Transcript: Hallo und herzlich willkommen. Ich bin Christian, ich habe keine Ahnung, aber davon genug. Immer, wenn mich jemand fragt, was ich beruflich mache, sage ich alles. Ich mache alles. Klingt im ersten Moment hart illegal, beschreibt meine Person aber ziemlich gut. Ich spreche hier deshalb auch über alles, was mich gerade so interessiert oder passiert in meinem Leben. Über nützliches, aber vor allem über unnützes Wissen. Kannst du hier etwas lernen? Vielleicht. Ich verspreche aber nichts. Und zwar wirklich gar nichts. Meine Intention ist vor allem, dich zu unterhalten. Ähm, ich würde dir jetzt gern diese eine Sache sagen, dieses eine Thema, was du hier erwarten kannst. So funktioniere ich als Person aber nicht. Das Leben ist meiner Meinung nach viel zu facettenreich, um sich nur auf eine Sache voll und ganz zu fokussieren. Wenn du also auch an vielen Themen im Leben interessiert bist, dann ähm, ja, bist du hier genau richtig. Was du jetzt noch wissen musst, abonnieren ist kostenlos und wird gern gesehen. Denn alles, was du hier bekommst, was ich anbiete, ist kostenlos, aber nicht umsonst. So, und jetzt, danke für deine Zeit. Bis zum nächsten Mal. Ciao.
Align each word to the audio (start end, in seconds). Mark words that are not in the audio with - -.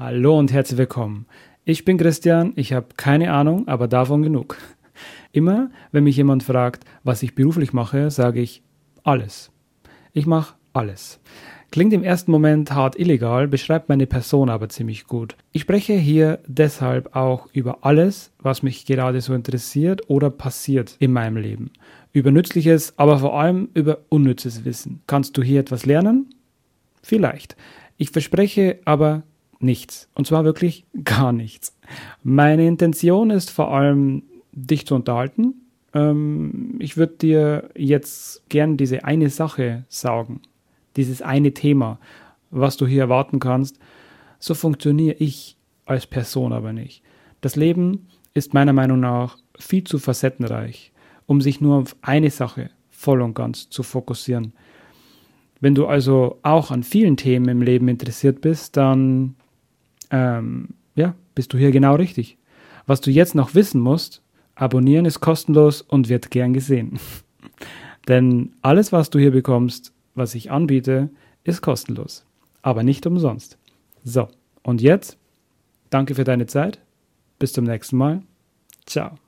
Hallo 0.00 0.38
und 0.38 0.52
herzlich 0.52 0.78
willkommen. 0.78 1.26
Ich 1.64 1.84
bin 1.84 1.98
Christian, 1.98 2.52
ich 2.54 2.72
habe 2.72 2.86
keine 2.96 3.32
Ahnung, 3.32 3.66
aber 3.66 3.88
davon 3.88 4.22
genug. 4.22 4.56
Immer, 5.32 5.72
wenn 5.90 6.04
mich 6.04 6.16
jemand 6.16 6.44
fragt, 6.44 6.84
was 7.02 7.24
ich 7.24 7.34
beruflich 7.34 7.72
mache, 7.72 8.12
sage 8.12 8.40
ich 8.40 8.62
alles. 9.02 9.50
Ich 10.12 10.24
mache 10.24 10.54
alles. 10.72 11.18
Klingt 11.72 11.92
im 11.92 12.04
ersten 12.04 12.30
Moment 12.30 12.70
hart 12.70 12.96
illegal, 12.96 13.48
beschreibt 13.48 13.88
meine 13.88 14.06
Person 14.06 14.50
aber 14.50 14.68
ziemlich 14.68 15.08
gut. 15.08 15.36
Ich 15.50 15.62
spreche 15.62 15.94
hier 15.94 16.38
deshalb 16.46 17.16
auch 17.16 17.48
über 17.52 17.78
alles, 17.80 18.30
was 18.38 18.62
mich 18.62 18.86
gerade 18.86 19.20
so 19.20 19.34
interessiert 19.34 20.08
oder 20.08 20.30
passiert 20.30 20.94
in 21.00 21.12
meinem 21.12 21.38
Leben. 21.38 21.72
Über 22.12 22.30
nützliches, 22.30 22.96
aber 22.98 23.18
vor 23.18 23.36
allem 23.36 23.68
über 23.74 23.98
unnützes 24.10 24.64
Wissen. 24.64 25.02
Kannst 25.08 25.36
du 25.36 25.42
hier 25.42 25.58
etwas 25.58 25.86
lernen? 25.86 26.30
Vielleicht. 27.02 27.56
Ich 27.96 28.10
verspreche 28.10 28.78
aber 28.84 29.24
nichts. 29.60 30.08
Und 30.14 30.26
zwar 30.26 30.44
wirklich 30.44 30.86
gar 31.04 31.32
nichts. 31.32 31.76
Meine 32.22 32.66
Intention 32.66 33.30
ist 33.30 33.50
vor 33.50 33.72
allem, 33.72 34.22
dich 34.52 34.86
zu 34.86 34.94
unterhalten. 34.94 35.54
Ähm, 35.94 36.76
ich 36.78 36.96
würde 36.96 37.14
dir 37.14 37.70
jetzt 37.76 38.48
gern 38.48 38.76
diese 38.76 39.04
eine 39.04 39.30
Sache 39.30 39.84
sagen, 39.88 40.40
dieses 40.96 41.22
eine 41.22 41.54
Thema, 41.54 41.98
was 42.50 42.76
du 42.76 42.86
hier 42.86 43.02
erwarten 43.02 43.38
kannst. 43.38 43.78
So 44.38 44.54
funktioniere 44.54 45.16
ich 45.18 45.56
als 45.86 46.06
Person 46.06 46.52
aber 46.52 46.72
nicht. 46.72 47.02
Das 47.40 47.56
Leben 47.56 48.08
ist 48.34 48.54
meiner 48.54 48.72
Meinung 48.72 49.00
nach 49.00 49.38
viel 49.58 49.84
zu 49.84 49.98
facettenreich, 49.98 50.92
um 51.26 51.40
sich 51.40 51.60
nur 51.60 51.78
auf 51.78 51.96
eine 52.02 52.30
Sache 52.30 52.70
voll 52.90 53.22
und 53.22 53.34
ganz 53.34 53.68
zu 53.70 53.82
fokussieren. 53.82 54.52
Wenn 55.60 55.74
du 55.74 55.86
also 55.86 56.38
auch 56.42 56.70
an 56.70 56.82
vielen 56.82 57.16
Themen 57.16 57.48
im 57.48 57.62
Leben 57.62 57.88
interessiert 57.88 58.40
bist, 58.40 58.76
dann 58.76 59.34
ähm, 60.10 60.68
ja, 60.94 61.14
bist 61.34 61.52
du 61.52 61.58
hier 61.58 61.70
genau 61.70 61.94
richtig. 61.94 62.38
Was 62.86 63.00
du 63.00 63.10
jetzt 63.10 63.34
noch 63.34 63.54
wissen 63.54 63.80
musst, 63.80 64.22
abonnieren 64.54 65.04
ist 65.04 65.20
kostenlos 65.20 65.82
und 65.82 66.08
wird 66.08 66.30
gern 66.30 66.52
gesehen. 66.52 66.98
Denn 68.08 68.52
alles, 68.62 68.92
was 68.92 69.10
du 69.10 69.18
hier 69.18 69.32
bekommst, 69.32 69.92
was 70.14 70.34
ich 70.34 70.50
anbiete, 70.50 71.10
ist 71.44 71.62
kostenlos, 71.62 72.24
aber 72.62 72.82
nicht 72.82 73.06
umsonst. 73.06 73.58
So, 74.04 74.28
und 74.62 74.80
jetzt, 74.80 75.18
danke 75.90 76.14
für 76.14 76.24
deine 76.24 76.46
Zeit. 76.46 76.80
Bis 77.38 77.52
zum 77.52 77.64
nächsten 77.64 77.96
Mal. 77.96 78.22
Ciao. 78.86 79.18